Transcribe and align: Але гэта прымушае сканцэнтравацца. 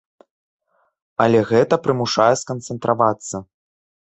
Але 1.27 1.39
гэта 1.51 1.79
прымушае 1.85 2.33
сканцэнтравацца. 2.45 3.35